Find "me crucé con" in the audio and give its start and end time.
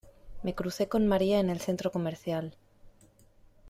0.41-1.05